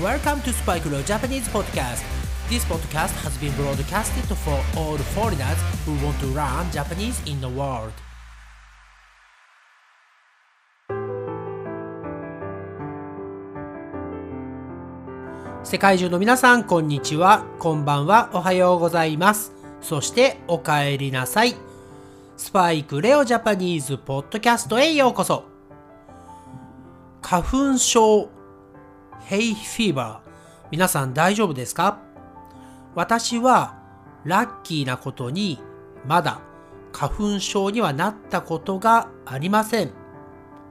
[0.00, 2.02] Welcome to Spike Leo Japanese Podcast.
[2.48, 7.46] This podcast has been broadcasted for all foreigners who want to learn Japanese in the
[7.46, 7.92] world.
[15.62, 17.44] 世界中の皆さん、こんにちは。
[17.58, 18.30] こんばんは。
[18.32, 19.52] おはようございます。
[19.82, 21.54] そして、お帰りなさい。
[22.38, 25.44] スパイクレオジャパニーズポッドキャストへようこそ。
[27.20, 28.30] 花粉症、
[29.24, 30.30] ヘイフィーバー。
[30.70, 31.98] 皆さん大丈夫ですか？
[32.94, 33.78] 私は
[34.24, 35.58] ラッキーなことに
[36.06, 36.40] まだ
[36.92, 39.92] 花粉症にはなったことがありません。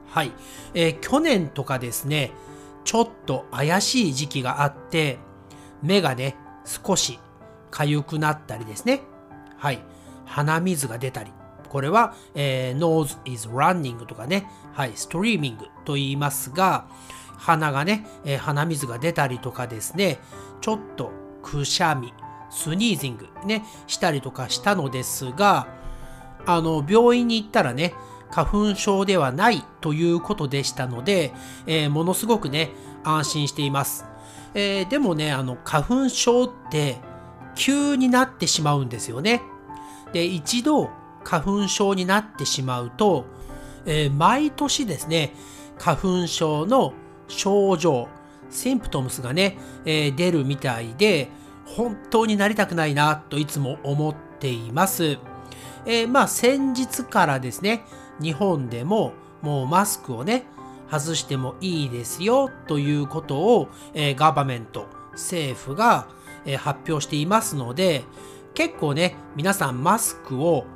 [0.08, 0.32] はい。
[0.74, 2.32] えー去年とかですね、
[2.84, 5.18] ちょっと怪しい時期があって、
[5.82, 7.18] 目がね、少し
[7.70, 9.00] 痒くなったりですね。
[9.56, 9.82] はい。
[10.26, 11.32] 鼻水が出たり。
[11.68, 16.86] これは、えー nose is running とかね、はい、streaming と言いますが、
[17.38, 20.20] 鼻がね、えー鼻水が出たりとかですね、
[20.60, 21.10] ちょっと
[21.42, 22.12] くしゃみ、
[22.50, 25.66] スニージングね、したりとかしたのですが、
[26.46, 27.94] あの、病院に行ったらね、
[28.30, 31.32] 花粉症ではないということでしたので、
[31.66, 32.70] えーものすごくね、
[33.04, 34.04] 安心しています。
[34.54, 36.98] えーでもね、あの、花粉症って
[37.54, 39.42] 急になってしまうんですよね。
[40.12, 40.90] で、一度
[41.24, 43.24] 花粉症になってしまうと、
[43.86, 45.34] えー毎年ですね、
[45.78, 46.94] 花粉症の
[47.32, 48.08] 症状、
[48.50, 51.30] シンプトムスがね、えー出るみたいで、
[51.64, 55.18] 本当になりたくないなといつも思っています。
[55.86, 57.84] えーまあ先日からですね、
[58.20, 60.44] 日本でももうマスクをね、
[60.90, 66.08] 外してもいいですよということを、えーガバメント、政府が、
[66.44, 68.04] えー発表していますので、
[68.54, 70.66] 結構ね、皆さんマスクを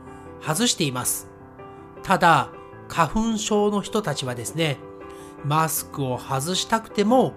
[0.41, 1.29] 外しています。
[2.03, 2.49] ただ、
[2.89, 4.79] 花粉症の人たちはですね、
[5.47, 7.35] マスクを外したくても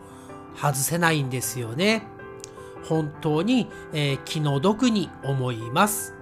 [0.55, 2.03] 外せないんですよね。
[2.83, 6.15] 本当に、えー気の毒に思います。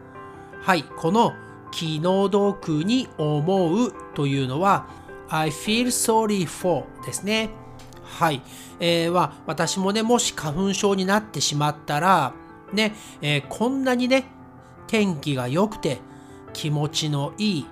[0.61, 1.33] はい、この
[1.71, 4.87] 気の毒に思うというのは
[5.29, 7.49] I feel sorry for ですね。
[8.03, 8.41] はい、
[8.79, 12.33] えーは私もね、もし花粉症になってしまったら、
[12.73, 14.25] ね、えーこんなにね、
[14.87, 15.99] 天気が良くて
[16.53, 17.65] 気持ちのいい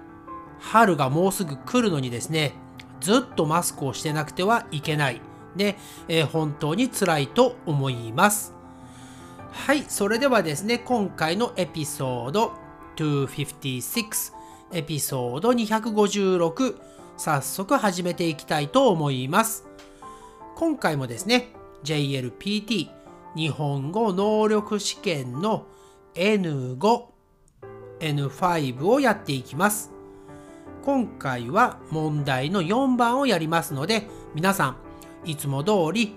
[0.59, 2.53] 春がもうすぐ来るのにですね、
[3.05, 5.21] ずっとマスクをしてなくてはいけない。
[5.55, 5.77] ね、
[6.07, 8.55] えー本当に辛いと思います。
[9.51, 12.53] はい、それではですね、今回のエピソード
[12.95, 14.33] 256、
[14.73, 16.75] エピソード256、
[17.15, 19.67] 早速始めていきたいと思います。
[20.55, 22.89] 今回もですね、JLPT
[23.35, 25.67] 日本語能力試験の
[26.15, 27.03] N5、
[27.99, 29.94] N5 をやっていきます。
[30.85, 34.77] 今回は問題の4番をやりますので、皆さん、
[35.25, 36.13] いつも通り、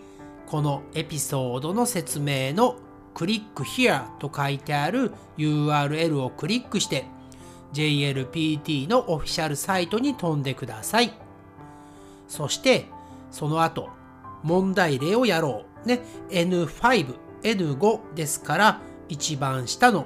[0.47, 2.77] このエピソードの説明の
[3.15, 7.07] クリック here と書いてある URL をクリックして、
[7.73, 11.15] JLPT のオフィシャルサイトに飛んでください。
[12.29, 12.89] そして、
[13.31, 13.89] その後、
[14.43, 15.89] 問題例をやろう。
[15.89, 20.05] ね、N5、N5 ですから、一番下の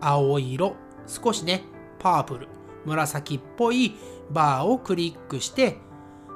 [0.00, 0.76] 青色、
[1.08, 1.64] 少しね、
[1.98, 2.48] パープル、
[2.84, 3.96] 紫っぽい
[4.30, 5.78] バーをクリックして、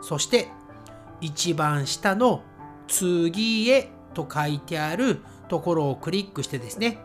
[0.02, 0.48] そして
[1.20, 2.42] 一番下の
[2.88, 6.98] 次へと書いてあるところをクリックしてですね、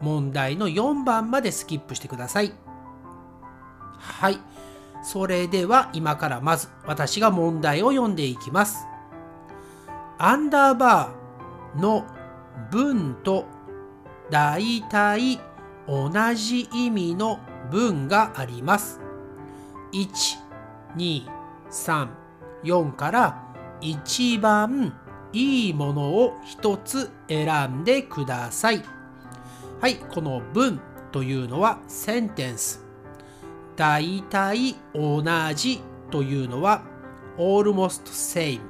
[0.00, 2.52] 問題の4番までスキップしてください。
[3.98, 4.38] はい。
[5.02, 8.86] それでは今からまず私が問題を読んでいきます。
[10.18, 12.04] アンダーバーの
[12.70, 13.46] 文と
[14.30, 15.40] 大体
[15.86, 17.38] 同じ意味の
[17.74, 19.00] 文があります。
[19.92, 20.06] 1、
[20.94, 21.26] 2、
[21.68, 22.08] 3、
[22.62, 23.42] 4から
[23.80, 24.94] 一番
[25.32, 28.84] いいものを一つ選んでください。
[29.80, 30.80] はい、この文
[31.10, 32.84] というのはセンテンス。
[33.74, 35.24] 大体同
[35.56, 35.80] じ
[36.12, 36.82] というのは
[37.36, 38.60] almost same。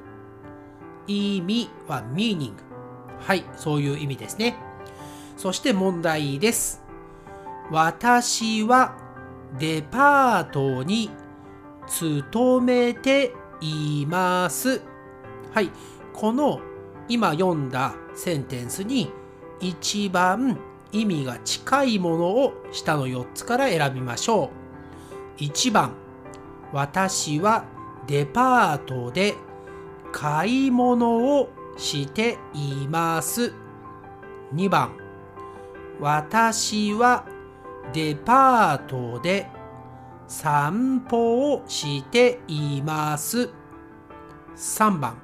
[1.05, 2.53] 意味は meaning。
[3.19, 4.55] はい、そういう意味ですね。
[5.37, 6.84] そして問題です。
[7.71, 8.95] 私は
[9.57, 11.09] デパートに
[11.87, 14.81] 勤めています。
[15.51, 15.71] はい、
[16.13, 16.59] この
[17.07, 19.11] 今読んだセンテンスに
[19.59, 20.59] 一番
[20.91, 24.51] 意味が近いものを下の4つから選びましょ
[25.39, 25.41] う。
[25.41, 25.93] 1番、
[26.71, 27.65] 私は
[28.07, 29.35] デパートで
[30.11, 33.53] 買い物をしています。
[34.53, 34.91] 2番、
[35.99, 37.25] 私は
[37.93, 39.47] デパートで
[40.27, 43.49] 散歩をしています。
[44.55, 45.17] 3番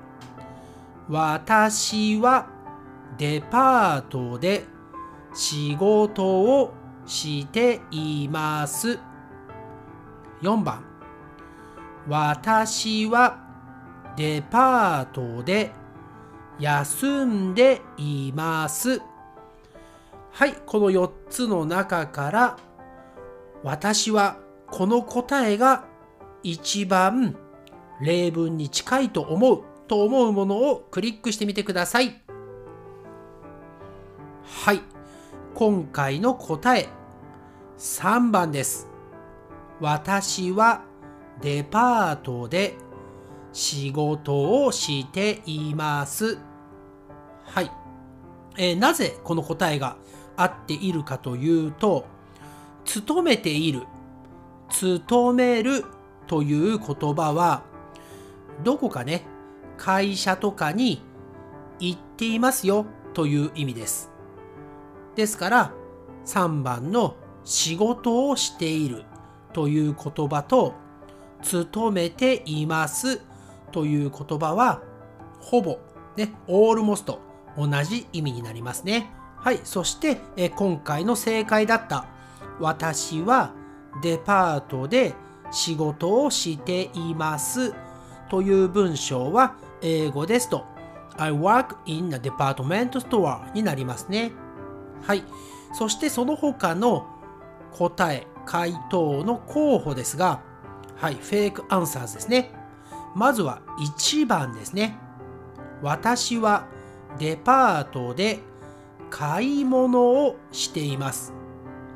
[1.10, 2.48] 私は
[3.18, 4.66] デパートで
[5.34, 6.74] 仕事を
[7.06, 9.00] しています。
[10.42, 10.84] 4番
[12.08, 13.38] 私は
[14.18, 15.72] デパートで
[16.60, 19.02] 休んでいます。
[20.32, 22.58] はい、この4つの中から
[23.64, 25.86] 私はこの答えが
[26.42, 27.36] 一番
[28.00, 32.22] 例文に近いと思うと思うものをクリックしてみてください。
[34.44, 34.82] はい、
[35.54, 36.88] 今回の答え
[37.78, 38.88] 3番です。
[39.80, 40.84] 私は
[41.42, 42.76] デパートで
[43.52, 46.38] 仕事をしています。
[47.44, 47.72] はい。
[48.58, 49.98] えーなぜこの答えが
[50.42, 52.06] 合っているかというと、
[52.86, 53.84] 勤めている、
[54.70, 55.86] 勤める
[56.28, 57.64] という言葉は、
[58.64, 59.26] どこかね、
[59.78, 61.04] 会社とかに
[61.80, 64.12] 行っていますよという意味です。
[65.16, 65.74] ですから、
[66.26, 69.06] 3番の仕事をしている
[69.54, 70.74] という言葉と、
[71.42, 73.22] 勤めています
[73.72, 74.82] という言葉は、
[75.40, 75.80] ほぼ、
[76.16, 77.20] ね、オールモスト
[77.58, 79.12] 同じ意味になりますね。
[79.44, 82.06] はい、そして、え今回の正解だった、
[82.60, 83.52] 私は
[84.04, 85.16] デパートで
[85.52, 87.74] 仕事をしています
[88.30, 90.64] という文章は英語ですと、
[91.18, 94.32] I work in a department store になりますね。
[95.02, 95.24] はい。
[95.74, 97.08] そしてその他の
[97.72, 100.42] 答え、回答の候補ですが、
[100.98, 102.52] はい、フェイクアンサーズですね。
[103.16, 105.00] まずは1番ですね。
[105.82, 106.68] 私は
[107.18, 108.51] デパートで
[109.12, 111.34] 買い物をしています。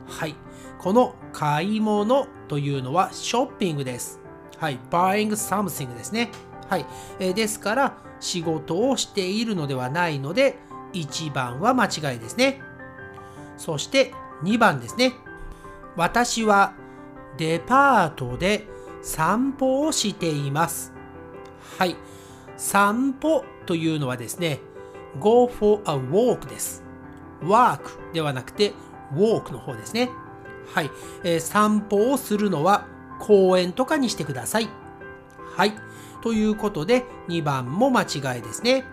[0.07, 0.35] はい。
[0.77, 4.19] この買い物というのはショッピングです。
[4.59, 4.79] はい。
[4.91, 6.29] buying something ですね。
[6.69, 6.85] はい。
[7.19, 10.59] えーですから、仕事をしているのではないので、
[10.93, 12.61] 1番は間違いですね。
[13.57, 14.13] そして
[14.43, 15.13] 2番ですね。
[15.95, 16.73] 私は
[17.37, 18.67] デパートで
[19.01, 20.93] 散歩をしています。
[21.77, 21.95] はい。
[22.57, 24.59] 散歩というのはですね、
[25.19, 26.84] go for a walk です。
[27.45, 28.73] Work ではなくて
[29.13, 30.09] walk の方ですね。
[30.73, 30.89] はい。
[31.23, 32.87] えー散歩をするのは
[33.19, 34.69] 公園とかにしてください。
[35.55, 35.73] はい。
[36.21, 38.83] ということで2番も間違いですね。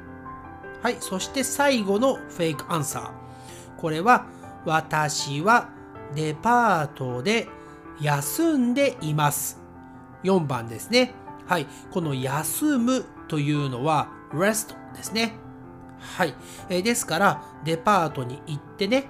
[0.82, 0.96] はい。
[1.00, 3.80] そして最後のフェイクアンサー。
[3.80, 4.26] これは
[4.64, 5.70] 私は
[6.14, 7.48] デパートで
[8.00, 9.60] 休んでいます。
[10.24, 11.14] 4番ですね。
[11.46, 11.66] はい。
[11.90, 15.34] この休むというのは rest ですね。
[16.02, 16.34] はい。
[16.68, 19.06] えーですから、デパートに行ってね、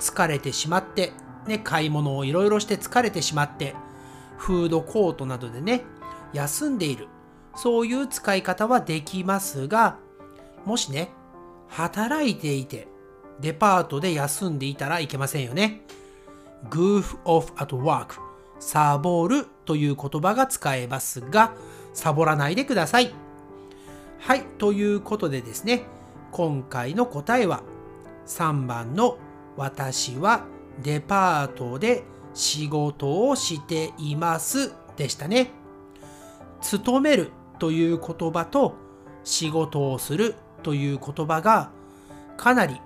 [0.00, 1.12] 疲れてしまって、
[1.46, 3.74] ね、買い物をいろいろして疲れてしまって、
[4.36, 5.82] フードコートなどでね、
[6.32, 7.08] 休んでいる。
[7.56, 9.96] そういう使い方はできますが、
[10.64, 11.10] もしね、
[11.68, 12.88] 働いていて、
[13.40, 15.82] デパートで休んでいたらいけませんよね。
[16.68, 18.20] goof off at work
[18.58, 21.54] サボるという言葉が使えますが、
[21.92, 23.12] サボらないでください。
[24.18, 25.84] はい、ということでですね、
[26.34, 27.62] 今回の答えは
[28.26, 29.18] 3番の
[29.56, 30.44] 私は
[30.82, 32.02] デパートで
[32.34, 35.52] 仕事をしていますでしたね。
[36.60, 38.74] 勤めるという言葉と
[39.22, 40.34] 仕事をする
[40.64, 41.70] という言葉が
[42.36, 42.80] かなり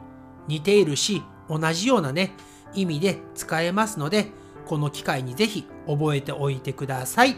[0.46, 2.32] 似ているし同じようなね
[2.74, 4.26] 意味で使えますので
[4.66, 7.36] この機会にぜひ覚えておいてください。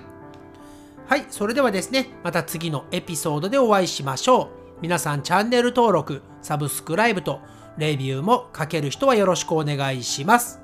[1.07, 4.60] はい、それではですね、また次のエピソードでお会いしましょう。
[4.81, 7.41] 皆さんチャンネル登録、サブスクライブと
[7.77, 10.59] レビューも書ける人はよろしくお願いします。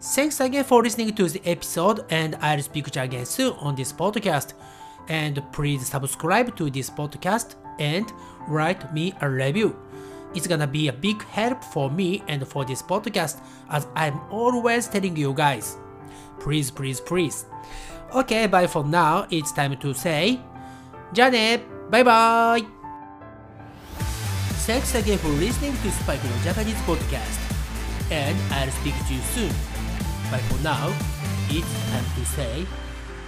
[0.00, 3.74] Thanks again for listening to the episode and I'll speak to you again soon on
[3.74, 4.54] this podcast.
[5.08, 8.06] And please subscribe to this podcast and
[8.46, 9.74] write me a review.
[10.34, 13.38] It's gonna be a big help for me and for this podcast
[13.70, 15.78] as I'm always telling you guys.
[16.40, 17.46] Please, please, please.
[18.14, 19.26] Okay, bye for now.
[19.30, 20.38] It's time to say
[21.12, 22.83] じゃあねバイバイ
[24.64, 27.36] Thanks again for listening to Spike no Japanese podcast.
[28.10, 29.52] And I'll speak to you soon.
[30.30, 30.88] But for now,
[31.52, 32.66] it's time to say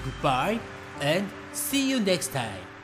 [0.03, 0.59] goodbye
[1.03, 2.76] and see you next time.